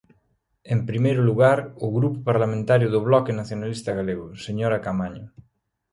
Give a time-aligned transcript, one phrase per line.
[0.73, 5.25] En primeiro lugar, o Grupo Parlamentario do Bloque Nacionalista Galego, señora Caamaño.